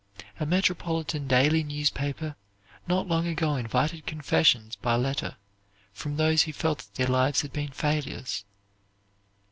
[0.39, 2.35] A metropolitan daily newspaper
[2.87, 5.35] not long ago invited confessions by letter
[5.93, 8.43] from those who felt that their lives had been failures.